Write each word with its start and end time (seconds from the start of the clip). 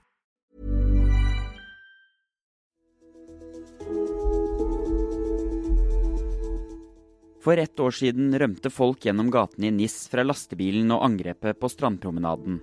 For 7.42 7.58
ett 7.58 7.80
år 7.80 7.92
siden 7.92 8.40
rømte 8.40 8.70
folk 8.70 9.06
gjennom 9.06 9.32
gatene 9.34 9.72
i 9.72 9.74
Nis 9.74 9.96
fra 10.12 10.22
lastebilen 10.22 10.92
og 10.94 11.02
angrepet 11.08 11.58
på 11.58 11.70
strandpromenaden. 11.74 12.60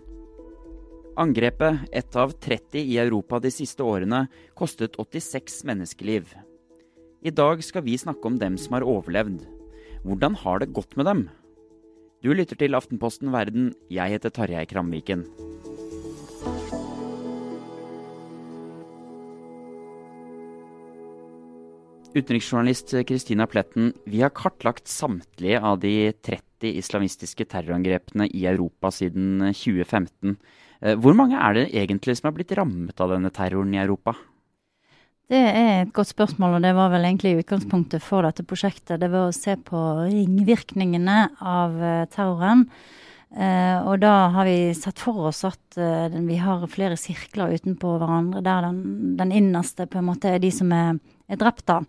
Angrepet, 1.19 1.78
ett 1.92 2.16
av 2.16 2.30
30 2.30 2.78
i 2.78 2.98
Europa 2.98 3.41
de 3.42 3.50
siste 3.50 3.83
årene, 3.83 4.28
kostet 4.55 4.94
86 5.02 5.64
menneskeliv. 5.66 6.30
I 7.27 7.33
dag 7.34 7.64
skal 7.66 7.83
vi 7.83 7.97
snakke 7.98 8.22
om 8.30 8.36
dem 8.38 8.55
som 8.55 8.77
har 8.77 8.86
overlevd. 8.86 9.41
Hvordan 10.05 10.36
har 10.39 10.62
det 10.62 10.70
gått 10.77 10.94
med 10.94 11.11
dem? 11.11 11.24
Du 12.22 12.30
lytter 12.30 12.55
til 12.55 12.78
Aftenposten 12.78 13.34
Verden. 13.34 13.72
Jeg 13.91 14.14
heter 14.14 14.30
Tarjei 14.30 14.62
Kramviken. 14.70 15.27
Utenriksjournalist 22.14 22.94
Kristina 23.11 23.50
Pletten, 23.50 23.91
vi 24.06 24.22
har 24.22 24.30
kartlagt 24.30 24.86
samtlige 24.86 25.58
av 25.66 25.83
de 25.83 26.12
30 26.14 26.48
islamistiske 26.67 27.47
terrorangrepene 27.47 28.27
i 28.34 28.47
Europa 28.51 28.91
siden 28.95 29.53
2015. 29.53 30.37
Eh, 30.81 30.97
hvor 30.98 31.17
mange 31.19 31.39
er 31.39 31.56
det 31.56 31.69
egentlig 31.75 32.19
som 32.19 32.31
har 32.31 32.37
blitt 32.37 32.55
rammet 32.56 33.01
av 33.01 33.14
denne 33.14 33.33
terroren 33.34 33.75
i 33.75 33.81
Europa? 33.83 34.14
Det 35.29 35.41
er 35.41 35.83
et 35.83 35.92
godt 35.92 36.14
spørsmål, 36.14 36.56
og 36.56 36.62
det 36.64 36.73
var 36.77 36.89
vel 36.92 37.05
egentlig 37.05 37.42
utgangspunktet 37.42 38.01
for 38.01 38.25
dette 38.25 38.47
prosjektet. 38.48 39.01
Det 39.03 39.11
var 39.12 39.29
å 39.29 39.34
se 39.36 39.59
på 39.61 39.83
ringvirkningene 40.06 41.19
av 41.45 41.77
eh, 41.83 42.06
terroren. 42.14 42.69
Og 43.29 43.98
da 44.01 44.12
har 44.33 44.47
vi 44.48 44.70
sett 44.73 45.03
for 45.05 45.27
oss 45.29 45.42
at 45.45 45.77
vi 45.77 46.36
har 46.41 46.62
flere 46.73 46.97
sirkler 46.97 47.53
utenpå 47.59 47.91
hverandre, 48.01 48.41
der 48.41 48.64
den, 48.64 48.79
den, 49.19 49.34
innerste 49.36 49.84
på 49.84 49.98
en 50.01 50.06
måte 50.06 50.31
er 50.33 50.41
de 50.41 50.48
som 50.48 50.73
er, 50.73 50.97
er 51.29 51.36
drept, 51.36 51.67
da. 51.69 51.83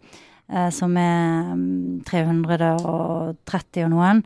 Som 0.75 0.97
er 0.99 1.53
um, 1.53 2.01
330 2.03 3.85
og 3.87 3.93
noen. 3.95 4.19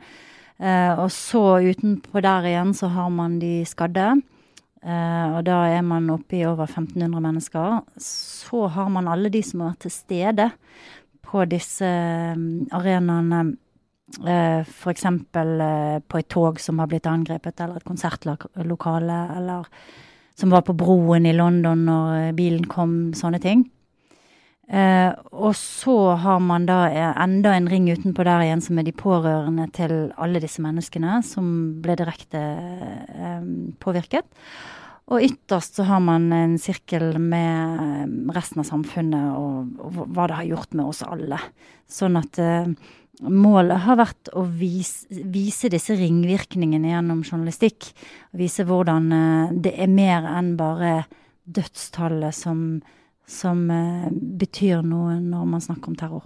Og 0.63 1.09
så 1.11 1.41
utenpå 1.59 2.21
der 2.23 2.45
igjen 2.47 2.69
så 2.77 2.87
har 2.93 3.09
man 3.11 3.33
de 3.41 3.65
skadde. 3.67 4.13
og 4.83 5.41
da 5.43 5.57
er 5.67 5.81
man 5.83 6.09
oppe 6.09 6.37
i 6.37 6.45
over 6.45 6.63
1500 6.69 7.19
mennesker. 7.19 7.81
Så 7.99 8.67
har 8.71 8.87
man 8.89 9.07
alle 9.07 9.29
de 9.29 9.41
som 9.43 9.59
har 9.59 9.73
vært 9.73 9.83
til 9.83 9.91
stede 9.91 10.47
på 11.23 11.43
disse 11.51 11.89
um, 12.37 12.65
arenaene 12.71 13.43
Uh, 14.21 14.61
F.eks. 14.61 15.05
På 16.07 16.19
et 16.19 16.27
tog 16.29 16.59
som 16.61 16.77
har 16.77 16.89
blitt 16.91 17.07
angrepet, 17.09 17.55
eller 17.63 17.79
et 17.79 17.87
konsertlokale, 17.87 19.19
eller 19.39 19.69
som 20.37 20.51
var 20.53 20.61
på 20.67 20.75
broen 20.77 21.25
i 21.25 21.33
London 21.33 21.85
når 21.87 22.35
bilen 22.37 22.67
kom, 22.69 23.13
sånne 23.17 23.39
ting. 23.41 23.63
Uh, 24.71 25.11
og 25.35 25.51
så 25.59 26.15
har 26.23 26.39
man 26.39 26.65
da 26.69 26.85
enda 27.19 27.51
en 27.53 27.67
ring 27.69 27.89
utenpå 27.91 28.23
der 28.25 28.45
igjen, 28.45 28.63
som 28.63 28.79
er 28.79 28.87
de 28.87 28.95
pårørende 28.95 29.67
til 29.75 29.93
alle 30.15 30.41
disse 30.43 30.63
menneskene 30.63 31.19
som 31.27 31.49
ble 31.83 31.97
direkte 31.99 32.41
påvirket. 33.83 34.25
Og 35.11 35.19
ytterst 35.25 35.77
så 35.77 35.85
har 35.89 35.99
man 35.99 36.29
en 36.31 36.55
sirkel 36.61 37.17
med 37.19 38.31
resten 38.33 38.63
av 38.63 38.69
samfunnet 38.69 39.35
og, 39.35 39.73
og 39.83 40.03
hva 40.15 40.29
det 40.31 40.39
har 40.39 40.51
gjort 40.53 40.77
med 40.79 40.87
oss 40.87 41.03
alle. 41.03 41.41
Sånn 41.91 42.15
at 42.21 42.39
Målet 43.21 43.83
har 43.85 43.99
vært 43.99 44.31
å 44.33 44.41
vise, 44.43 45.05
vise, 45.07 45.69
disse 45.69 45.93
ringvirkningene 45.95 46.89
gjennom 46.95 47.21
journalistikk. 47.21 47.91
Vise 48.35 48.65
hvordan 48.65 49.11
uh, 49.13 49.53
det 49.53 49.75
er 49.77 49.91
mer 49.91 50.25
enn 50.27 50.55
bare 50.57 51.03
dødstallet 51.45 52.33
som, 52.33 52.81
som 53.29 53.65
uh, 53.71 54.07
betyr 54.11 54.83
noe 54.85 55.17
når 55.23 55.49
man 55.49 55.63
snakker 55.63 55.91
om 55.91 55.97
terror. 55.99 56.23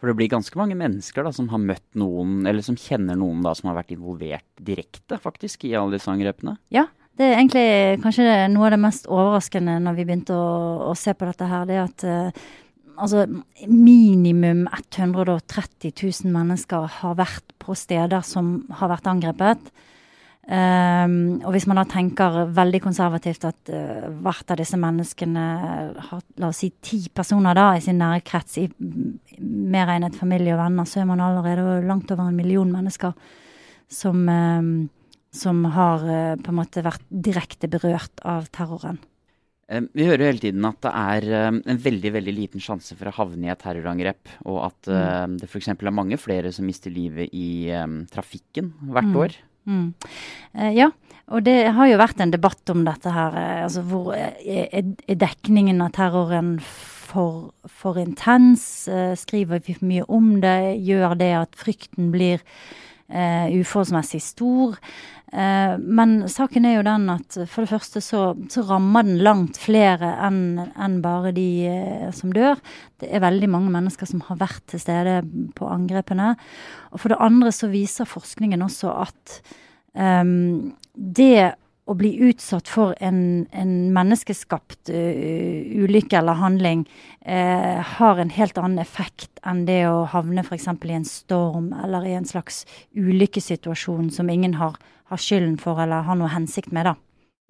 For 0.00 0.08
det 0.08 0.16
blir 0.16 0.30
ganske 0.32 0.56
mange 0.56 0.78
mennesker 0.80 1.26
da, 1.26 1.32
som 1.36 1.50
har 1.52 1.60
møtt 1.60 1.84
noen, 2.00 2.40
eller 2.48 2.64
som 2.64 2.78
kjenner 2.78 3.18
noen 3.20 3.42
da, 3.44 3.52
som 3.56 3.68
har 3.68 3.76
vært 3.82 3.92
involvert 3.92 4.48
direkte 4.56 5.20
faktisk 5.20 5.66
i 5.68 5.74
alle 5.76 5.98
disse 5.98 6.08
angrepene? 6.08 6.56
Ja, 6.72 6.86
det 7.20 7.26
er 7.26 7.36
egentlig 7.36 8.00
kanskje 8.00 8.24
noe 8.48 8.70
av 8.70 8.74
det 8.74 8.80
mest 8.80 9.10
overraskende 9.12 9.76
når 9.84 9.98
vi 9.98 10.06
begynte 10.08 10.32
å, 10.32 10.88
å 10.88 10.94
se 10.96 11.12
på 11.12 11.28
dette 11.28 11.48
her. 11.50 11.68
Det 11.68 11.76
er 11.76 11.84
at 11.84 12.06
uh, 12.08 12.48
altså 12.96 13.26
minimum 13.68 14.64
130 14.72 15.92
000 15.92 16.32
mennesker 16.32 16.88
har 17.00 17.20
vært 17.20 17.52
på 17.60 17.76
steder 17.76 18.24
som 18.24 18.62
har 18.80 18.92
vært 18.94 19.10
angrepet. 19.12 19.68
Um, 20.50 21.36
og 21.46 21.52
hvis 21.54 21.68
man 21.70 21.78
da 21.78 21.84
tenker 21.86 22.40
veldig 22.50 22.80
konservativt 22.82 23.44
at 23.46 23.70
uh, 23.70 24.06
hvert 24.18 24.48
av 24.50 24.58
disse 24.58 24.74
menneskene 24.82 25.42
har 26.08 26.22
la 26.42 26.48
oss 26.48 26.62
si 26.64 26.72
ti 26.82 27.04
personer 27.14 27.54
da 27.54 27.68
i 27.76 27.82
sin 27.84 28.00
nære 28.00 28.24
krets, 28.26 28.56
i, 28.58 28.64
medregnet 29.38 30.16
familie 30.18 30.56
og 30.56 30.58
venner, 30.58 30.88
så 30.90 31.04
er 31.04 31.06
man 31.06 31.22
allerede 31.22 31.76
langt 31.86 32.10
over 32.10 32.26
en 32.26 32.34
million 32.34 32.72
mennesker 32.72 33.14
som, 33.86 34.24
um, 34.26 34.72
som 35.30 35.60
har 35.76 36.02
uh, 36.08 36.34
på 36.42 36.50
en 36.50 36.58
måte 36.58 36.82
vært 36.82 37.04
direkte 37.06 37.70
berørt 37.70 38.18
av 38.26 38.50
terroren. 38.50 38.98
Vi 39.70 40.02
hører 40.02 40.24
jo 40.24 40.30
hele 40.32 40.42
tiden 40.42 40.66
at 40.66 40.80
det 40.82 40.90
er 40.98 41.28
en 41.46 41.78
veldig 41.78 42.10
veldig 42.16 42.32
liten 42.34 42.62
sjanse 42.64 42.96
for 42.98 43.06
å 43.06 43.14
havne 43.20 43.46
i 43.46 43.52
et 43.52 43.60
terrorangrep, 43.62 44.32
og 44.50 44.56
at 44.64 44.88
mm. 44.90 45.36
det 45.38 45.46
f.eks. 45.46 45.70
er 45.76 45.94
mange 45.94 46.18
flere 46.18 46.50
som 46.50 46.66
mister 46.66 46.90
livet 46.90 47.30
i 47.30 47.70
um, 47.78 48.00
trafikken 48.10 48.72
hvert 48.90 49.12
mm. 49.12 49.20
år. 49.22 49.38
Mm. 49.68 49.94
Eh, 50.54 50.72
ja, 50.76 50.90
og 51.30 51.44
det 51.46 51.58
har 51.76 51.90
jo 51.90 52.00
vært 52.00 52.20
en 52.22 52.32
debatt 52.32 52.72
om 52.72 52.84
dette 52.86 53.12
her. 53.14 53.36
Uh, 53.36 53.64
altså 53.66 53.84
hvor 53.86 54.12
er, 54.16 54.34
er, 54.42 55.18
dekningen 55.20 55.82
av 55.84 55.92
terroren 55.94 56.56
for, 56.64 57.52
for 57.68 58.00
intens? 58.02 58.88
Uh, 58.90 59.14
skriver 59.18 59.62
vi 59.66 59.76
for 59.78 59.90
mye 59.90 60.06
om 60.10 60.32
det? 60.42 60.80
Gjør 60.86 61.14
det 61.20 61.32
at 61.44 61.60
frykten 61.60 62.10
blir 62.14 62.42
uforholdsmessig 63.10 64.20
stor? 64.22 64.76
Eh, 65.30 65.76
men 65.78 66.24
saken 66.30 66.64
er 66.66 66.76
jo 66.76 66.86
den 66.86 67.06
at 67.12 67.36
for 67.46 67.62
det 67.62 67.70
første 67.70 68.02
så, 68.02 68.22
så 68.50 68.64
rammer 68.66 69.06
den 69.06 69.20
langt 69.22 69.60
flere 69.62 70.10
enn 70.26 70.58
en 70.58 70.96
bare 71.04 71.30
de 71.36 71.46
eh, 71.70 72.08
som 72.16 72.34
dør. 72.34 72.58
Det 72.98 73.12
er 73.14 73.22
veldig 73.22 73.50
mange 73.52 73.70
mennesker 73.70 74.10
som 74.10 74.24
har 74.26 74.40
vært 74.40 74.64
til 74.72 74.82
stede 74.82 75.20
på 75.54 75.70
angrepene. 75.70 76.32
Og 76.90 77.02
for 77.02 77.14
det 77.14 77.22
andre 77.22 77.54
så 77.54 77.70
viser 77.70 78.10
forskningen 78.10 78.66
også 78.66 78.94
at 79.06 79.38
um, 79.94 80.72
det 80.94 81.54
å 81.90 81.96
bli 81.98 82.12
utsatt 82.30 82.70
for 82.70 82.94
en, 83.02 83.48
en 83.50 83.74
menneskeskapt 83.94 84.92
uh, 84.94 85.82
ulykke 85.82 86.20
eller 86.20 86.38
handling 86.38 86.86
uh, 87.26 87.82
har 87.96 88.22
en 88.22 88.30
helt 88.34 88.60
annen 88.60 88.78
effekt 88.82 89.42
enn 89.46 89.64
det 89.66 89.82
å 89.90 90.06
havne 90.12 90.44
f.eks. 90.46 90.68
i 90.70 90.96
en 90.96 91.08
storm 91.08 91.72
eller 91.74 92.06
i 92.06 92.14
en 92.18 92.28
slags 92.28 92.62
ulykkessituasjon 92.94 94.12
som 94.14 94.30
ingen 94.30 94.58
har 94.60 94.78
har 95.10 95.18
skylden 95.18 95.56
for 95.58 95.80
eller 95.82 96.06
har 96.06 96.18
noe 96.18 96.30
hensikt 96.30 96.70
med, 96.70 96.86
da. 96.86 96.94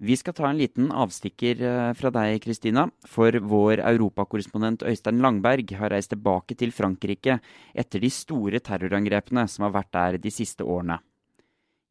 Vi 0.01 0.15
skal 0.17 0.33
ta 0.33 0.47
en 0.49 0.57
liten 0.57 0.87
avstikker 0.89 1.59
fra 1.93 2.09
deg, 2.15 2.39
Kristina. 2.41 2.87
For 3.05 3.37
vår 3.37 3.83
europakorrespondent 3.85 4.81
Øystein 4.89 5.21
Langberg 5.21 5.75
har 5.77 5.93
reist 5.93 6.09
tilbake 6.15 6.57
til 6.57 6.73
Frankrike 6.73 7.37
etter 7.69 8.01
de 8.01 8.09
store 8.09 8.63
terrorangrepene 8.65 9.45
som 9.45 9.67
har 9.67 9.75
vært 9.77 9.93
der 9.93 10.17
de 10.23 10.33
siste 10.33 10.65
årene. 10.65 10.97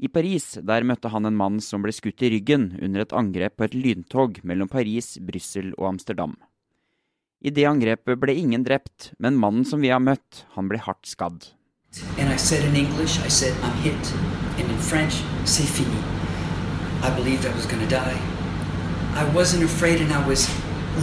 I 0.01 0.09
Paris 0.09 0.55
der 0.65 0.87
møtte 0.89 1.11
han 1.13 1.29
en 1.29 1.37
mann 1.37 1.59
som 1.61 1.83
ble 1.85 1.93
skutt 1.93 2.23
i 2.25 2.31
ryggen 2.33 2.71
under 2.81 3.03
et 3.05 3.13
angrep 3.13 3.59
på 3.61 3.67
et 3.67 3.77
lyntog 3.77 4.41
mellom 4.49 4.71
Paris, 4.73 5.19
Brussel 5.21 5.75
og 5.77 5.91
Amsterdam. 5.91 6.39
I 7.45 7.53
det 7.53 7.67
angrepet 7.69 8.21
ble 8.21 8.33
ingen 8.37 8.65
drept, 8.65 9.13
men 9.21 9.37
mannen 9.41 9.65
som 9.69 9.81
vi 9.85 9.93
har 9.93 10.01
møtt, 10.01 10.45
han 10.57 10.69
ble 10.73 10.81
hardt 10.81 11.09
skadd. 11.09 11.53
English, 12.77 13.21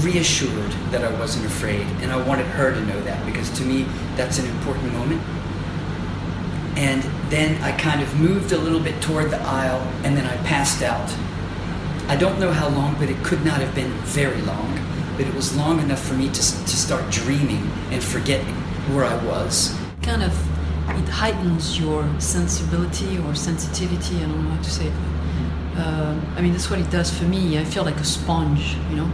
reassured 0.03 0.71
that 0.91 1.03
I 1.03 1.11
wasn't 1.19 1.45
afraid. 1.45 1.85
And 2.01 2.11
I 2.11 2.17
wanted 2.27 2.45
her 2.47 2.73
to 2.73 2.81
know 2.81 3.01
that 3.03 3.25
because 3.25 3.49
to 3.57 3.63
me, 3.63 3.85
that's 4.15 4.37
an 4.39 4.45
important 4.45 4.93
moment. 4.93 5.21
And 6.77 7.03
then 7.29 7.61
I 7.61 7.71
kind 7.77 8.01
of 8.01 8.19
moved 8.19 8.51
a 8.51 8.57
little 8.57 8.79
bit 8.79 9.01
toward 9.01 9.31
the 9.31 9.41
aisle 9.41 9.81
and 10.03 10.15
then 10.15 10.25
I 10.25 10.37
passed 10.43 10.81
out. 10.81 11.13
I 12.07 12.15
don't 12.15 12.39
know 12.39 12.51
how 12.51 12.69
long, 12.69 12.95
but 12.97 13.09
it 13.09 13.21
could 13.23 13.43
not 13.43 13.59
have 13.59 13.75
been 13.75 13.91
very 14.05 14.41
long. 14.43 14.79
But 15.17 15.25
it 15.27 15.33
was 15.33 15.55
long 15.57 15.79
enough 15.79 15.99
for 15.99 16.13
me 16.13 16.27
to, 16.27 16.41
to 16.41 16.77
start 16.77 17.11
dreaming 17.11 17.69
and 17.91 18.03
forgetting 18.03 18.53
where 18.93 19.03
I 19.03 19.15
was. 19.25 19.75
Kind 20.03 20.23
of, 20.23 20.31
it 20.89 21.09
heightens 21.09 21.77
your 21.77 22.07
sensibility 22.19 23.17
or 23.17 23.35
sensitivity, 23.35 24.17
I 24.17 24.21
don't 24.21 24.43
know 24.43 24.51
how 24.51 24.61
to 24.61 24.69
say 24.69 24.87
it. 24.87 24.93
Uh, 25.75 26.19
I 26.35 26.41
mean, 26.41 26.53
that's 26.53 26.69
what 26.69 26.79
it 26.79 26.89
does 26.89 27.15
for 27.15 27.25
me. 27.25 27.59
I 27.59 27.63
feel 27.63 27.83
like 27.83 27.97
a 27.97 28.03
sponge, 28.03 28.77
you 28.89 28.95
know. 28.95 29.11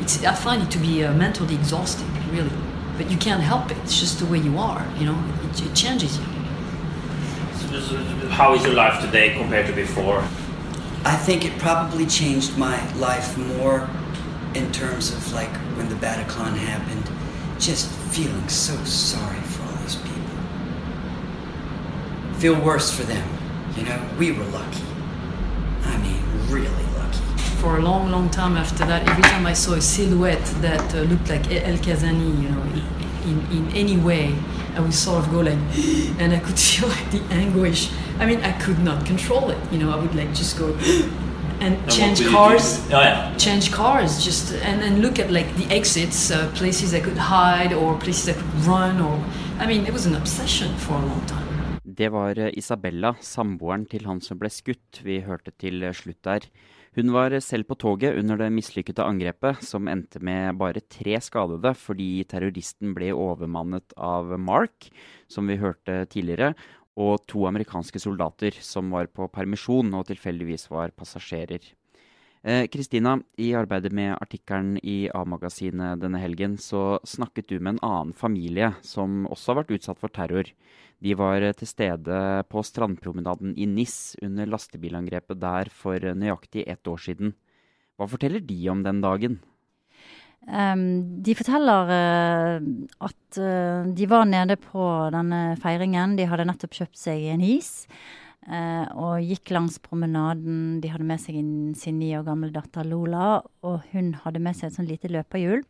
It's, 0.00 0.22
I 0.24 0.34
find 0.34 0.62
it 0.62 0.70
to 0.72 0.78
be 0.78 1.04
uh, 1.04 1.12
mentally 1.14 1.54
exhausting, 1.54 2.08
really. 2.30 2.50
But 2.96 3.10
you 3.10 3.16
can't 3.16 3.42
help 3.42 3.70
it. 3.70 3.78
It's 3.78 3.98
just 3.98 4.18
the 4.18 4.26
way 4.26 4.38
you 4.38 4.58
are, 4.58 4.86
you 4.98 5.06
know. 5.06 5.18
It, 5.44 5.66
it 5.66 5.74
changes 5.74 6.18
you. 6.18 6.35
How 7.76 8.54
is 8.54 8.64
your 8.64 8.74
life 8.74 9.02
today 9.04 9.34
compared 9.34 9.66
to 9.66 9.72
before? 9.74 10.20
I 11.04 11.14
think 11.14 11.44
it 11.44 11.58
probably 11.58 12.06
changed 12.06 12.56
my 12.56 12.76
life 12.94 13.36
more 13.36 13.88
in 14.54 14.72
terms 14.72 15.12
of 15.12 15.32
like 15.34 15.54
when 15.76 15.88
the 15.90 15.94
Bataclan 15.96 16.56
happened, 16.56 17.10
just 17.60 17.90
feeling 18.10 18.48
so 18.48 18.74
sorry 18.84 19.40
for 19.40 19.62
all 19.64 19.76
these 19.82 19.96
people. 19.96 20.36
Feel 22.38 22.58
worse 22.60 22.90
for 22.90 23.02
them. 23.02 23.28
You 23.76 23.82
know, 23.82 24.00
we 24.18 24.32
were 24.32 24.44
lucky. 24.44 24.82
I 25.84 25.98
mean, 25.98 26.22
really 26.48 26.86
lucky. 26.96 27.20
For 27.60 27.76
a 27.76 27.82
long, 27.82 28.10
long 28.10 28.30
time 28.30 28.56
after 28.56 28.86
that, 28.86 29.06
every 29.06 29.22
time 29.24 29.44
I 29.44 29.52
saw 29.52 29.74
a 29.74 29.82
silhouette 29.82 30.46
that 30.62 30.94
uh, 30.94 31.02
looked 31.02 31.28
like 31.28 31.52
El 31.52 31.76
Kazani, 31.76 32.42
you 32.42 32.48
know, 32.48 32.62
in, 33.26 33.38
in 33.50 33.64
any 33.74 33.96
way, 33.96 34.34
I 34.76 34.80
would 34.80 34.94
sort 34.94 35.24
of 35.24 35.30
go 35.30 35.40
like, 35.40 35.58
and 36.20 36.32
I 36.32 36.38
could 36.38 36.58
feel 36.68 36.88
like 36.88 37.10
the 37.10 37.22
anguish. 37.34 37.90
I 38.18 38.26
mean, 38.26 38.40
I 38.40 38.52
could 38.52 38.78
not 38.78 39.04
control 39.04 39.50
it. 39.50 39.58
You 39.72 39.78
know, 39.78 39.90
I 39.90 39.96
would 39.96 40.14
like 40.14 40.32
just 40.34 40.58
go 40.58 40.68
and 41.60 41.74
And 41.76 41.90
change 41.90 42.26
cars. 42.28 42.80
Oh, 42.92 43.00
yeah. 43.00 43.34
change 43.36 43.72
cars 43.72 44.22
just 44.24 44.52
and, 44.52 44.82
and 44.82 45.00
look 45.00 45.18
at 45.18 45.30
like 45.30 45.48
the 45.56 45.64
exits 45.74 46.30
uh, 46.30 46.50
places 46.54 46.92
i 46.92 47.00
could 47.00 47.16
hide 47.16 47.72
or 47.72 47.96
places 47.98 48.28
i 48.28 48.34
could 48.34 48.54
run 48.66 49.00
or 49.00 49.16
i 49.58 49.66
mean 49.66 49.86
it 49.86 49.92
was 49.92 50.04
an 50.04 50.14
obsession 50.16 50.76
for 50.76 50.92
a 50.94 51.06
long 51.06 51.24
time 51.24 51.48
Det 51.96 52.10
var 52.12 52.36
eh, 52.36 52.52
Isabella, 52.58 53.14
samboeren 53.24 53.86
til 53.88 54.04
han 54.08 54.20
som 54.24 54.36
ble 54.40 54.50
skutt, 54.52 55.00
vi 55.06 55.22
hørte 55.24 55.54
til 55.56 55.80
eh, 55.86 55.94
slutt 55.96 56.20
der. 56.26 56.44
Hun 56.96 57.12
var 57.14 57.32
eh, 57.32 57.44
selv 57.44 57.68
på 57.70 57.78
toget 57.80 58.18
under 58.20 58.36
det 58.40 58.50
mislykkede 58.52 59.04
angrepet, 59.04 59.62
som 59.64 59.88
endte 59.88 60.20
med 60.20 60.58
bare 60.60 60.84
tre 60.92 61.16
skadede 61.24 61.72
fordi 61.80 62.26
terroristen 62.28 62.92
ble 62.96 63.14
overmannet 63.16 63.96
av 63.96 64.34
Mark, 64.36 64.90
som 65.32 65.48
vi 65.48 65.56
hørte 65.62 66.02
tidligere, 66.12 66.52
og 67.00 67.24
to 67.28 67.46
amerikanske 67.48 68.00
soldater 68.00 68.56
som 68.64 68.92
var 68.92 69.08
på 69.12 69.28
permisjon 69.32 69.96
og 69.96 70.08
tilfeldigvis 70.10 70.68
var 70.72 70.92
passasjerer. 70.96 71.64
Eh, 72.46 72.68
Kristina, 72.70 73.16
i 73.36 73.48
arbeidet 73.58 73.90
med 73.90 74.12
artikkelen 74.22 74.76
i 74.86 75.08
A-magasinet 75.10 75.98
denne 75.98 76.20
helgen, 76.22 76.52
så 76.62 77.00
snakket 77.02 77.48
du 77.50 77.56
med 77.58 77.72
en 77.74 77.80
annen 77.82 78.12
familie 78.14 78.68
som 78.86 79.24
også 79.26 79.50
har 79.50 79.58
vært 79.64 79.72
utsatt 79.74 79.98
for 79.98 80.14
terror. 80.14 80.52
De 81.02 81.16
var 81.18 81.42
eh, 81.42 81.56
til 81.58 81.66
stede 81.66 82.20
på 82.46 82.62
strandpromenaden 82.62 83.56
i 83.58 83.66
Nis 83.66 84.14
under 84.22 84.46
lastebilangrepet 84.46 85.40
der 85.42 85.72
for 85.74 85.98
eh, 85.98 86.14
nøyaktig 86.14 86.62
ett 86.70 86.86
år 86.86 87.02
siden. 87.02 87.34
Hva 87.98 88.06
forteller 88.12 88.44
de 88.46 88.60
om 88.70 88.84
den 88.86 89.02
dagen? 89.02 89.40
Um, 90.46 90.84
de 91.26 91.34
forteller 91.34 91.90
uh, 91.90 92.66
at 93.02 93.40
uh, 93.42 93.88
de 93.90 94.06
var 94.06 94.28
nede 94.30 94.54
på 94.62 94.84
denne 95.10 95.56
feiringen. 95.58 96.14
De 96.14 96.28
hadde 96.30 96.46
nettopp 96.46 96.78
kjøpt 96.78 97.00
seg 97.00 97.26
en 97.32 97.42
is 97.42 97.88
eh, 98.46 98.86
og 98.94 99.24
gikk 99.24 99.52
langs 99.54 99.78
promenaden. 99.82 100.78
De 100.82 100.90
hadde 100.92 101.06
med 101.06 101.22
seg 101.22 101.38
sin 101.78 101.98
ni 102.00 102.12
år 102.16 102.26
gamle 102.26 102.52
datter 102.54 102.86
Lola, 102.86 103.42
og 103.66 103.82
hun 103.92 104.14
hadde 104.24 104.42
med 104.42 104.56
seg 104.58 104.70
et 104.70 104.78
sånn 104.78 104.90
lite 104.90 105.10
løperhjul. 105.12 105.64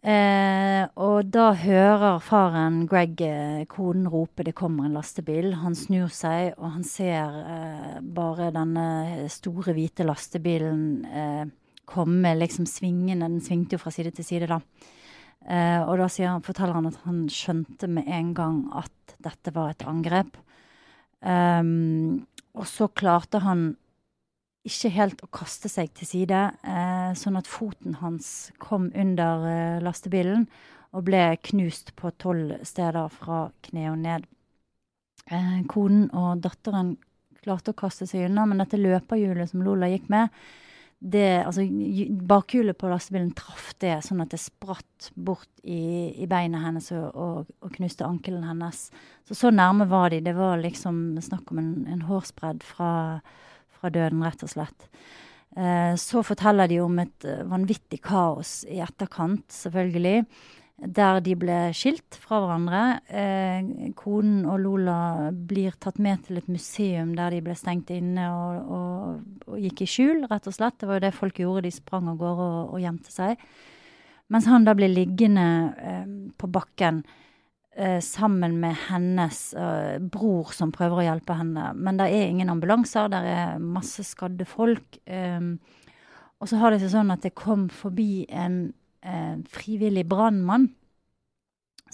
Eh, 0.00 0.86
og 0.96 1.28
da 1.28 1.50
hører 1.60 2.22
faren 2.24 2.86
Greg 2.88 3.20
eh, 3.20 3.66
konen 3.68 4.08
rope 4.08 4.42
'det 4.42 4.54
kommer 4.56 4.86
en 4.86 4.96
lastebil'. 4.96 5.58
Han 5.60 5.74
snur 5.74 6.08
seg, 6.08 6.54
og 6.56 6.70
han 6.72 6.84
ser 6.84 7.28
eh, 7.28 8.00
bare 8.00 8.48
denne 8.50 9.28
store, 9.28 9.74
hvite 9.76 10.06
lastebilen 10.08 11.04
eh, 11.04 11.44
komme 11.84 12.32
liksom 12.38 12.64
svingende. 12.64 13.28
Den 13.28 13.44
svingte 13.44 13.76
jo 13.76 13.82
fra 13.82 13.92
side 13.92 14.14
til 14.16 14.24
side, 14.24 14.48
da. 14.48 14.60
Eh, 15.44 15.82
og 15.84 15.98
da 15.98 16.08
han, 16.08 16.42
forteller 16.44 16.76
han 16.76 16.86
at 16.86 17.00
han 17.04 17.26
skjønte 17.28 17.88
med 17.88 18.08
en 18.08 18.34
gang 18.36 18.58
at 18.76 19.16
dette 19.20 19.52
var 19.52 19.74
et 19.74 19.84
angrep. 19.84 20.36
Ehm, 21.22 22.26
og 22.56 22.66
så 22.66 22.88
klarte 22.88 23.42
han 23.44 23.70
ikke 24.66 24.90
helt 24.92 25.22
å 25.24 25.30
kaste 25.32 25.70
seg 25.72 25.92
til 25.96 26.08
side, 26.08 26.40
eh, 26.64 27.12
sånn 27.16 27.38
at 27.40 27.48
foten 27.48 27.96
hans 28.02 28.50
kom 28.60 28.90
under 28.94 29.46
eh, 29.48 29.78
lastebilen 29.84 30.46
og 30.92 31.06
ble 31.06 31.22
knust 31.48 31.94
på 31.96 32.10
tolv 32.20 32.58
steder 32.66 33.08
fra 33.14 33.46
kne 33.64 33.86
og 33.92 34.00
ned. 34.02 34.26
Eh, 35.30 35.60
konen 35.70 36.10
og 36.16 36.42
datteren 36.44 36.96
klarte 37.40 37.72
å 37.72 37.78
kaste 37.78 38.08
seg 38.08 38.26
unna, 38.28 38.44
men 38.46 38.60
dette 38.60 38.80
løperhjulet 38.80 39.52
som 39.52 39.62
Lola 39.64 39.88
gikk 39.88 40.10
med, 40.12 40.28
det, 41.00 41.44
altså, 41.48 41.64
bakhjulet 42.28 42.76
på 42.76 42.88
lastebilen 42.90 43.30
traff 43.36 43.70
det, 43.80 43.94
sånn 44.04 44.20
at 44.20 44.34
det 44.34 44.40
spratt 44.42 45.08
bort 45.16 45.48
i, 45.64 46.12
i 46.20 46.28
beinet 46.28 46.60
hennes 46.60 46.90
og, 46.92 47.06
og, 47.16 47.54
og 47.64 47.72
knuste 47.78 48.04
ankelen 48.04 48.44
hennes. 48.44 48.82
Så 49.24 49.38
så 49.38 49.52
nærme 49.54 49.88
var 49.88 50.12
de. 50.12 50.20
Det 50.26 50.36
var 50.36 50.60
liksom 50.60 51.16
snakk 51.24 51.54
om 51.54 51.62
en, 51.62 51.72
en 51.88 52.04
hårsbredd 52.04 52.60
fra, 52.66 52.92
fra 53.80 53.92
døden, 53.94 54.20
rett 54.26 54.44
og 54.44 54.52
slett. 54.52 54.90
Eh, 55.56 55.94
så 55.96 56.22
forteller 56.22 56.68
de 56.68 56.82
om 56.84 57.00
et 57.00 57.24
eh, 57.24 57.46
vanvittig 57.48 58.02
kaos 58.04 58.60
i 58.68 58.82
etterkant, 58.84 59.48
selvfølgelig. 59.56 60.26
Der 60.80 61.18
de 61.20 61.34
ble 61.36 61.56
skilt 61.76 62.16
fra 62.16 62.38
hverandre. 62.40 62.82
Eh, 63.12 63.90
konen 63.98 64.46
og 64.48 64.62
Lola 64.62 65.28
blir 65.30 65.74
tatt 65.76 65.98
med 66.00 66.22
til 66.24 66.40
et 66.40 66.48
museum 66.48 67.12
der 67.18 67.34
de 67.34 67.42
ble 67.44 67.56
stengt 67.58 67.92
inne 67.92 68.24
og, 68.32 68.70
og, 68.72 69.50
og 69.52 69.58
gikk 69.60 69.82
i 69.84 69.88
skjul, 69.92 70.22
rett 70.30 70.48
og 70.48 70.56
slett. 70.56 70.78
Det 70.80 70.88
var 70.88 70.96
jo 70.96 71.04
det 71.04 71.12
folk 71.18 71.42
gjorde. 71.42 71.66
De 71.68 71.74
sprang 71.74 72.08
av 72.08 72.16
gårde 72.20 72.46
og, 72.46 72.72
og 72.72 72.80
gjemte 72.80 73.12
seg. 73.12 73.44
Mens 74.32 74.48
han 74.48 74.64
da 74.64 74.72
ble 74.78 74.88
liggende 74.88 75.46
eh, 75.84 76.08
på 76.40 76.48
bakken 76.48 77.02
eh, 77.76 78.00
sammen 78.00 78.56
med 78.62 78.80
hennes 78.88 79.42
eh, 79.52 80.00
bror 80.00 80.54
som 80.56 80.72
prøver 80.72 81.02
å 81.02 81.06
hjelpe 81.10 81.36
henne. 81.42 81.74
Men 81.76 82.00
det 82.00 82.08
er 82.08 82.28
ingen 82.30 82.56
ambulanser, 82.56 83.12
det 83.12 83.20
er 83.36 83.60
masse 83.60 84.06
skadde 84.06 84.48
folk. 84.48 85.02
eh, 85.04 85.52
og 86.40 86.48
så 86.48 86.56
har 86.56 86.72
det 86.72 86.80
seg 86.80 86.94
sånn 86.94 87.12
at 87.12 87.20
det 87.20 87.36
kom 87.36 87.68
forbi 87.68 88.24
en 88.32 88.70
frivillig 89.48 90.02
brannmann 90.08 90.66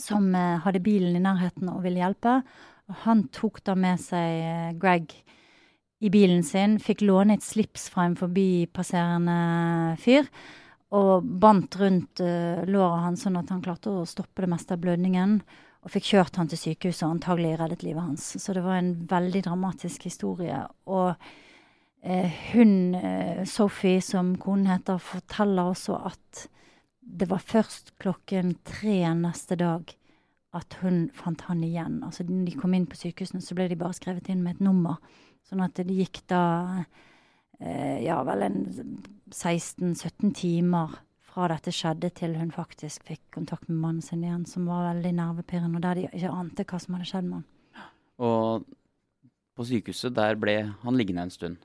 som 0.01 0.35
eh, 0.35 0.59
hadde 0.63 0.83
bilen 0.85 1.17
i 1.17 1.23
nærheten 1.23 1.71
og 1.73 1.83
ville 1.85 2.03
hjelpe. 2.03 2.41
Og 2.87 3.01
han 3.05 3.27
tok 3.35 3.63
da 3.67 3.75
med 3.79 4.01
seg 4.03 4.43
eh, 4.45 4.75
Greg 4.81 5.15
i 6.05 6.13
bilen 6.13 6.45
sin, 6.45 6.77
fikk 6.83 7.03
låne 7.09 7.39
et 7.39 7.45
slips 7.45 7.89
fra 7.93 8.05
en 8.05 8.17
forbipasserende 8.19 9.97
fyr, 10.03 10.29
og 10.97 11.25
bandt 11.41 11.79
rundt 11.81 12.21
eh, 12.23 12.67
låret 12.69 13.07
hans 13.07 13.25
sånn 13.25 13.39
at 13.41 13.49
han 13.53 13.65
klarte 13.65 13.91
å 13.91 14.05
stoppe 14.09 14.45
det 14.45 14.53
meste 14.53 14.77
av 14.77 14.85
blødningen. 14.85 15.41
Og 15.87 15.93
fikk 15.95 16.11
kjørt 16.11 16.37
han 16.41 16.49
til 16.51 16.59
sykehuset 16.59 17.05
og 17.07 17.17
antagelig 17.17 17.57
reddet 17.61 17.85
livet 17.87 18.03
hans. 18.03 18.25
Så 18.43 18.55
det 18.57 18.65
var 18.65 18.81
en 18.81 18.93
veldig 19.07 19.45
dramatisk 19.47 20.09
historie. 20.09 20.59
Og 20.91 21.13
eh, 22.03 22.39
hun, 22.51 22.73
eh, 22.99 23.45
Sophie, 23.47 24.03
som 24.03 24.35
konen 24.43 24.67
heter, 24.73 24.99
forteller 25.03 25.71
også 25.71 26.01
at 26.11 26.49
det 27.07 27.29
var 27.31 27.43
først 27.43 27.95
klokken 28.03 28.57
tre 28.67 28.99
neste 29.15 29.57
dag 29.61 29.93
at 30.57 30.79
hun 30.81 31.07
fant 31.15 31.45
han 31.49 31.63
igjen. 31.65 32.01
Altså 32.05 32.25
de 32.27 32.55
kom 32.59 32.75
inn 32.75 32.89
på 32.89 32.99
sykehusene, 32.99 33.43
så 33.45 33.57
ble 33.57 33.69
de 33.71 33.79
bare 33.79 33.97
skrevet 33.97 34.31
inn 34.33 34.43
med 34.45 34.57
et 34.57 34.65
nummer. 34.65 34.99
Sånn 35.47 35.63
at 35.63 35.79
det 35.79 35.95
gikk 35.95 36.23
da 36.31 36.85
eh, 37.61 38.03
ja 38.07 38.19
vel 38.27 38.47
en 38.47 38.63
16-17 39.31 40.33
timer 40.37 40.97
fra 41.27 41.51
dette 41.53 41.75
skjedde 41.75 42.11
til 42.17 42.35
hun 42.39 42.51
faktisk 42.55 43.05
fikk 43.07 43.23
kontakt 43.37 43.69
med 43.69 43.79
mannen 43.83 44.05
sin 44.05 44.25
igjen, 44.25 44.47
som 44.49 44.67
var 44.69 44.89
veldig 44.89 45.13
nervepirrende, 45.19 45.79
og 45.79 45.85
der 45.85 46.01
de 46.01 46.09
ikke 46.09 46.33
ante 46.33 46.65
hva 46.67 46.81
som 46.83 46.97
hadde 46.97 47.09
skjedd 47.11 47.29
med 47.29 47.43
han. 47.43 47.47
Og 48.17 48.67
på 49.57 49.67
sykehuset, 49.69 50.15
der 50.17 50.39
ble 50.41 50.57
han 50.83 50.97
liggende 50.99 51.27
en 51.27 51.35
stund. 51.35 51.61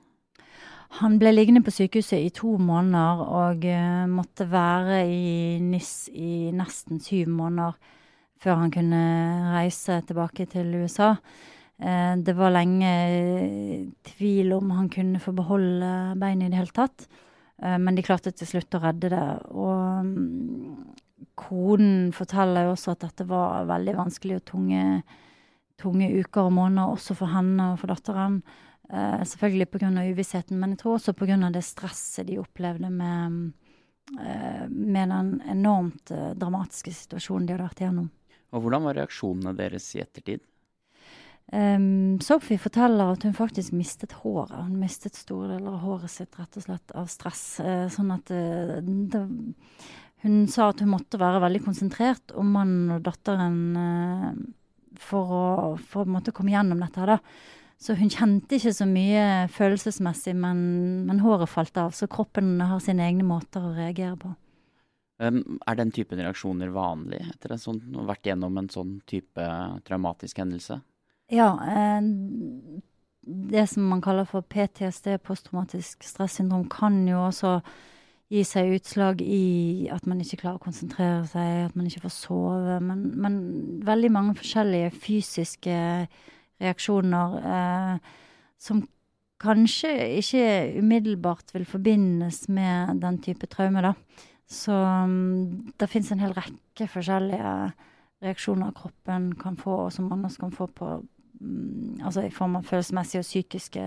Han 1.00 1.16
ble 1.20 1.30
liggende 1.32 1.62
på 1.64 1.72
sykehuset 1.72 2.20
i 2.20 2.32
to 2.36 2.58
måneder 2.60 3.22
og 3.24 3.64
uh, 3.64 4.04
måtte 4.12 4.44
være 4.50 5.00
i 5.08 5.56
NIS 5.62 6.10
i 6.12 6.50
nesten 6.52 7.00
syv 7.00 7.30
måneder 7.32 7.78
før 8.42 8.58
han 8.64 8.72
kunne 8.74 9.00
reise 9.54 10.00
tilbake 10.04 10.44
til 10.52 10.74
USA. 10.82 11.14
Uh, 11.80 12.18
det 12.20 12.34
var 12.36 12.52
lenge 12.52 12.90
tvil 14.10 14.52
om 14.58 14.74
han 14.76 14.90
kunne 14.92 15.22
få 15.22 15.32
beholde 15.36 15.92
beinet 16.20 16.50
i 16.50 16.52
det 16.52 16.60
hele 16.60 16.76
tatt, 16.76 17.06
uh, 17.64 17.78
men 17.80 17.96
de 17.96 18.04
klarte 18.04 18.34
til 18.36 18.50
slutt 18.50 18.76
å 18.76 18.82
redde 18.84 19.14
det. 19.14 19.28
Og 19.48 20.04
um, 20.04 20.82
konen 21.40 22.10
forteller 22.12 22.68
jo 22.68 22.74
også 22.74 22.92
at 22.92 23.06
dette 23.06 23.26
var 23.30 23.64
veldig 23.70 23.96
vanskelig 23.96 24.42
og 24.42 24.44
tunge, 24.52 24.84
tunge 25.80 26.12
uker 26.20 26.50
og 26.50 26.52
måneder 26.58 26.92
også 26.98 27.16
for 27.16 27.32
henne 27.32 27.72
og 27.72 27.80
for 27.80 27.94
datteren. 27.94 28.42
Uh, 28.92 29.22
selvfølgelig 29.24 29.70
pga. 29.72 29.88
uvissheten, 30.12 30.58
men 30.60 30.74
jeg 30.74 30.82
tror 30.82 30.98
også 30.98 31.14
pga. 31.16 31.36
det 31.48 31.64
stresset 31.64 32.26
de 32.28 32.38
opplevde 32.38 32.90
med, 32.92 33.52
uh, 34.18 34.66
med 34.68 35.08
den 35.08 35.30
enormt 35.48 36.12
uh, 36.12 36.34
dramatiske 36.36 36.92
situasjonen 36.92 37.46
de 37.46 37.54
hadde 37.54 37.68
vært 37.70 37.80
igjennom. 37.80 38.10
Og 38.52 38.60
Hvordan 38.60 38.84
var 38.84 38.98
reaksjonene 39.00 39.54
deres 39.56 39.86
i 39.96 40.02
ettertid? 40.02 40.42
Um, 41.52 42.20
Sophie 42.20 42.60
forteller 42.60 43.14
at 43.14 43.24
hun 43.24 43.32
faktisk 43.36 43.72
mistet 43.72 44.12
håret. 44.20 44.60
Hun 44.68 44.76
mistet 44.80 45.16
store 45.16 45.54
deler 45.54 45.72
av 45.72 45.80
håret 45.86 46.12
sitt 46.12 46.36
rett 46.36 46.60
og 46.60 46.66
slett 46.66 46.92
av 46.92 47.08
stress. 47.08 47.44
sånn 47.92 48.12
at 48.12 48.28
det, 48.28 49.22
hun 50.22 50.36
sa 50.52 50.68
at 50.68 50.84
hun 50.84 50.92
måtte 50.92 51.20
være 51.20 51.40
veldig 51.42 51.64
konsentrert 51.64 52.36
om 52.36 52.52
mannen 52.54 52.92
og 52.98 53.02
datteren 53.08 53.58
for 55.00 55.34
å, 55.34 55.42
for 55.80 56.04
å 56.04 56.36
komme 56.36 56.52
gjennom 56.54 56.84
dette. 56.84 57.00
her 57.00 57.16
da. 57.16 57.18
Så 57.82 57.96
hun 57.98 58.12
kjente 58.12 58.58
ikke 58.58 58.74
så 58.76 58.86
mye 58.86 59.48
følelsesmessig, 59.50 60.36
men, 60.38 60.60
men, 61.08 61.22
håret 61.24 61.50
falt 61.50 61.78
av. 61.80 61.90
Så 61.96 62.06
kroppen 62.10 62.54
har 62.62 62.78
sine 62.82 63.08
egne 63.08 63.26
måter 63.26 63.64
å 63.64 63.74
reagere 63.74 64.14
på. 64.20 64.30
Um, 65.22 65.58
er 65.66 65.78
den 65.78 65.90
typen 65.94 66.20
reaksjoner 66.22 66.70
vanlig 66.74 67.20
etter 67.26 67.56
sånn, 67.58 67.80
å 67.94 68.04
ha 68.04 68.12
vært 68.12 68.30
gjennom 68.30 68.56
en 68.58 68.70
sånn 68.70 68.96
type 69.10 69.48
traumatisk 69.86 70.38
hendelse? 70.42 70.78
Ja. 71.32 71.50
Eh, 71.66 72.06
det 73.52 73.66
som 73.70 73.86
man 73.90 74.02
kaller 74.02 74.26
for 74.30 74.46
PTSD, 74.46 75.16
posttraumatisk 75.26 76.06
stressyndrom, 76.06 76.68
kan 76.70 77.02
jo 77.08 77.24
også 77.26 77.58
gi 78.32 78.42
seg 78.48 78.76
utslag 78.78 79.20
i 79.22 79.88
at 79.92 80.06
man 80.08 80.22
ikke 80.22 80.40
klarer 80.40 80.58
å 80.60 80.64
konsentrere 80.64 81.26
seg, 81.28 81.66
at 81.66 81.74
man 81.76 81.88
ikke 81.90 82.06
får 82.06 82.14
sove. 82.14 82.78
Men, 82.84 83.08
men 83.20 83.40
veldig 83.86 84.10
mange 84.14 84.36
forskjellige 84.38 84.94
fysiske 85.02 85.80
reaksjoner 86.62 87.38
eh, 87.42 88.10
som 88.62 88.84
kanskje 89.42 89.90
ikke 90.20 90.44
umiddelbart 90.78 91.50
vil 91.54 91.66
forbindes 91.66 92.46
med 92.48 93.00
den 93.02 93.18
type 93.22 93.48
traume, 93.50 93.82
da. 93.82 93.94
Så 94.52 94.74
um, 94.74 95.72
det 95.80 95.88
fins 95.90 96.12
en 96.12 96.22
hel 96.22 96.34
rekke 96.36 96.88
forskjellige 96.90 97.52
reaksjoner 98.22 98.74
kroppen 98.76 99.32
kan 99.40 99.56
få, 99.58 99.86
og 99.86 99.92
som 99.94 100.10
man 100.10 100.24
også 100.28 100.44
kan 100.44 100.52
få 100.54 100.66
på 100.66 100.90
um, 101.40 102.00
Altså 102.04 102.26
i 102.26 102.34
form 102.34 102.58
av 102.58 102.66
følelsesmessige 102.68 103.22
og 103.22 103.26
psykiske 103.28 103.86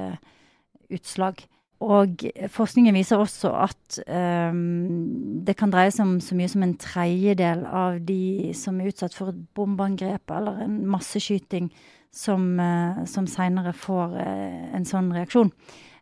utslag. 0.95 1.45
Og 1.85 2.23
forskningen 2.49 2.95
viser 2.95 3.19
også 3.19 3.51
at 3.59 3.97
um, 4.07 5.43
det 5.45 5.57
kan 5.59 5.71
dreie 5.71 5.91
seg 5.91 6.07
om 6.07 6.17
så 6.23 6.37
mye 6.37 6.51
som 6.51 6.63
en 6.63 6.77
tredjedel 6.79 7.65
av 7.67 7.99
de 8.07 8.53
som 8.55 8.79
er 8.79 8.91
utsatt 8.91 9.15
for 9.15 9.31
et 9.31 9.41
bombeangrep 9.55 10.31
eller 10.31 10.63
en 10.65 10.79
masseskyting, 10.89 11.69
som, 12.15 12.47
uh, 12.59 13.03
som 13.09 13.27
seinere 13.29 13.73
får 13.75 14.15
uh, 14.15 14.63
en 14.77 14.87
sånn 14.87 15.11
reaksjon. 15.15 15.51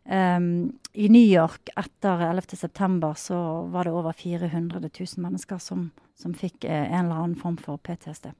Um, 0.04 0.46
I 0.92 1.08
New 1.08 1.24
York 1.24 1.72
etter 1.80 2.26
11.9 2.28 3.12
så 3.18 3.38
var 3.72 3.88
det 3.88 3.94
over 3.96 4.12
400 4.12 4.82
000 4.84 5.22
mennesker 5.24 5.60
som, 5.62 5.88
som 6.14 6.36
fikk 6.36 6.68
uh, 6.68 6.72
en 6.74 7.06
eller 7.06 7.20
annen 7.20 7.38
form 7.40 7.56
for 7.60 7.80
PTSD. 7.80 8.32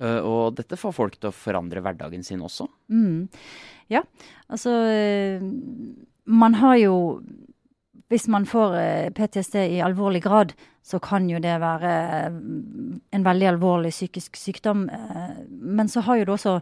og 0.00 0.54
dette 0.56 0.78
får 0.80 0.92
folk 0.96 1.16
til 1.18 1.28
å 1.28 1.36
forandre 1.36 1.82
hverdagen 1.84 2.22
sin 2.24 2.40
også? 2.40 2.68
Mm. 2.88 3.28
Ja, 3.92 4.00
altså 4.48 4.72
man 6.30 6.54
har 6.54 6.76
jo 6.76 7.22
Hvis 8.10 8.26
man 8.28 8.42
får 8.46 8.72
eh, 8.74 9.10
PTSD 9.14 9.54
i 9.70 9.82
alvorlig 9.86 10.24
grad, 10.24 10.52
så 10.82 10.98
kan 10.98 11.28
jo 11.30 11.38
det 11.38 11.52
være 11.62 11.90
eh, 11.94 12.38
en 13.14 13.24
veldig 13.24 13.46
alvorlig 13.46 13.92
psykisk 13.94 14.34
sykdom. 14.34 14.88
Eh, 14.90 15.36
men 15.46 15.86
så 15.88 16.02
har 16.02 16.18
jo 16.18 16.24
det 16.24 16.32
også 16.34 16.56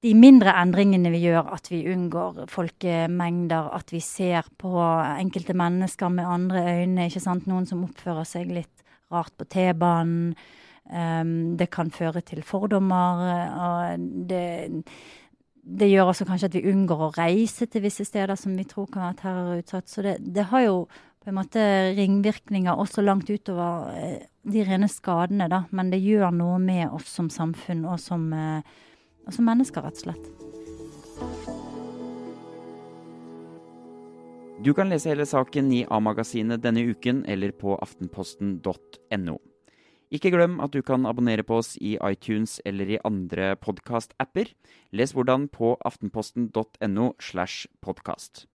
de 0.00 0.14
mindre 0.16 0.54
endringene 0.56 1.12
vi 1.12 1.24
gjør, 1.26 1.50
at 1.54 1.68
vi 1.68 1.82
unngår 1.92 2.46
folkemengder, 2.48 3.68
at 3.76 3.92
vi 3.92 4.00
ser 4.04 4.48
på 4.58 4.72
enkelte 4.80 5.56
mennesker 5.56 6.08
med 6.08 6.28
andre 6.28 6.64
øyne. 6.80 7.06
ikke 7.06 7.20
sant? 7.20 7.48
Noen 7.50 7.68
som 7.68 7.84
oppfører 7.84 8.24
seg 8.28 8.52
litt 8.52 8.84
rart 9.12 9.34
på 9.36 9.44
T-banen. 9.44 10.34
Um, 10.90 11.54
det 11.60 11.68
kan 11.70 11.92
føre 11.94 12.22
til 12.26 12.42
fordommer. 12.42 13.20
og 13.54 14.08
det 14.30 14.46
det 15.60 15.90
gjør 15.90 16.10
også 16.10 16.26
kanskje 16.28 16.48
at 16.48 16.56
vi 16.56 16.72
unngår 16.72 17.02
å 17.04 17.12
reise 17.14 17.66
til 17.70 17.84
visse 17.84 18.04
steder 18.08 18.38
som 18.38 18.56
vi 18.56 18.64
tror 18.68 18.88
kan 18.90 19.04
være 19.04 19.18
terrorutsatt. 19.20 19.88
Så 19.90 20.02
det, 20.02 20.16
det 20.24 20.48
har 20.50 20.64
jo 20.64 20.76
på 21.20 21.30
en 21.30 21.36
måte 21.36 21.62
ringvirkninger 21.98 22.80
også 22.80 23.04
langt 23.04 23.30
utover 23.30 23.90
eh, 23.92 24.22
de 24.50 24.64
rene 24.64 24.88
skadene, 24.88 25.50
da. 25.52 25.64
Men 25.76 25.92
det 25.92 26.00
gjør 26.00 26.32
noe 26.32 26.56
med 26.62 26.88
oss 26.88 27.10
som 27.12 27.28
samfunn 27.32 27.84
og 27.84 28.00
som, 28.00 28.30
eh, 28.32 28.62
og 29.26 29.34
som 29.36 29.46
mennesker, 29.48 29.84
rett 29.84 30.00
og 30.00 30.06
slett. 30.08 30.30
Du 34.60 34.74
kan 34.76 34.90
lese 34.92 35.08
hele 35.08 35.24
saken 35.24 35.70
i 35.72 35.86
A-magasinet 35.88 36.60
denne 36.60 36.82
uken 36.84 37.22
eller 37.24 37.54
på 37.56 37.78
aftenposten.no. 37.80 39.38
Ikke 40.10 40.32
glem 40.34 40.58
at 40.60 40.74
du 40.74 40.82
kan 40.82 41.06
abonnere 41.06 41.46
på 41.46 41.60
oss 41.62 41.76
i 41.78 41.94
iTunes 42.02 42.58
eller 42.66 42.90
i 42.92 43.00
andre 43.06 43.54
podkast-apper. 43.62 44.52
Les 44.92 45.14
hvordan 45.16 45.46
på 45.48 45.76
aftenposten.no 45.86 47.12
slash 47.22 47.70
podkast. 47.80 48.49